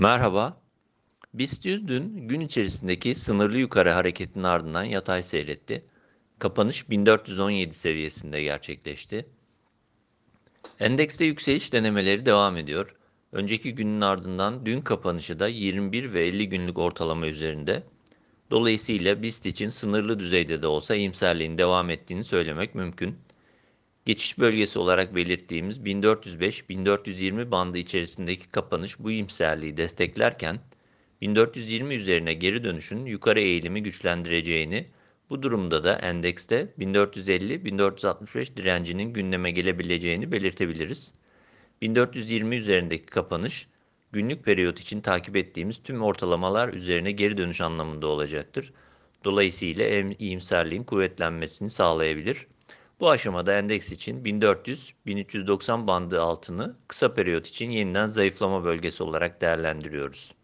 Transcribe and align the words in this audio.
Merhaba. 0.00 0.60
BIST 1.34 1.66
100 1.66 1.88
dün 1.88 2.28
gün 2.28 2.40
içerisindeki 2.40 3.14
sınırlı 3.14 3.58
yukarı 3.58 3.90
hareketin 3.90 4.42
ardından 4.42 4.84
yatay 4.84 5.22
seyretti. 5.22 5.84
Kapanış 6.38 6.90
1417 6.90 7.74
seviyesinde 7.74 8.42
gerçekleşti. 8.42 9.26
Endekste 10.80 11.24
yükseliş 11.24 11.72
denemeleri 11.72 12.26
devam 12.26 12.56
ediyor. 12.56 12.94
Önceki 13.32 13.74
günün 13.74 14.00
ardından 14.00 14.66
dün 14.66 14.80
kapanışı 14.80 15.38
da 15.38 15.48
21 15.48 16.12
ve 16.12 16.26
50 16.26 16.48
günlük 16.48 16.78
ortalama 16.78 17.26
üzerinde. 17.26 17.82
Dolayısıyla 18.50 19.22
BIST 19.22 19.46
için 19.46 19.68
sınırlı 19.68 20.18
düzeyde 20.18 20.62
de 20.62 20.66
olsa 20.66 20.94
iyimserliğin 20.94 21.58
devam 21.58 21.90
ettiğini 21.90 22.24
söylemek 22.24 22.74
mümkün. 22.74 23.18
Geçiş 24.08 24.38
bölgesi 24.38 24.78
olarak 24.78 25.14
belirttiğimiz 25.14 25.78
1405-1420 25.78 27.50
bandı 27.50 27.78
içerisindeki 27.78 28.48
kapanış 28.48 28.98
bu 28.98 29.10
iyimserliği 29.10 29.76
desteklerken 29.76 30.60
1420 31.20 31.94
üzerine 31.94 32.34
geri 32.34 32.64
dönüşün 32.64 33.06
yukarı 33.06 33.40
eğilimi 33.40 33.82
güçlendireceğini, 33.82 34.86
bu 35.30 35.42
durumda 35.42 35.84
da 35.84 35.94
endekste 35.94 36.68
1450-1465 36.78 38.56
direncinin 38.56 39.12
gündeme 39.12 39.50
gelebileceğini 39.50 40.32
belirtebiliriz. 40.32 41.14
1420 41.82 42.56
üzerindeki 42.56 43.06
kapanış 43.06 43.68
günlük 44.12 44.44
periyot 44.44 44.80
için 44.80 45.00
takip 45.00 45.36
ettiğimiz 45.36 45.82
tüm 45.82 46.02
ortalamalar 46.02 46.68
üzerine 46.68 47.12
geri 47.12 47.36
dönüş 47.36 47.60
anlamında 47.60 48.06
olacaktır. 48.06 48.72
Dolayısıyla 49.24 49.84
iyimserliğin 50.18 50.84
kuvvetlenmesini 50.84 51.70
sağlayabilir. 51.70 52.46
Bu 53.00 53.10
aşamada 53.10 53.58
endeks 53.58 53.92
için 53.92 54.24
1400-1390 54.24 55.86
bandı 55.86 56.22
altını 56.22 56.76
kısa 56.88 57.14
periyot 57.14 57.46
için 57.46 57.70
yeniden 57.70 58.06
zayıflama 58.06 58.64
bölgesi 58.64 59.02
olarak 59.02 59.40
değerlendiriyoruz. 59.40 60.34